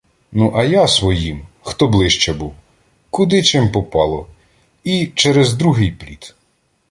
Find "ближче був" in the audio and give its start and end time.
1.87-2.55